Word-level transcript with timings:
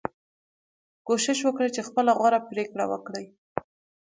کوشش 1.07 1.37
وکړئ 1.43 1.69
چې 1.75 1.81
خپله 1.87 2.11
غوره 2.19 2.39
پریکړه 2.49 2.85
وکړئ. 2.91 3.25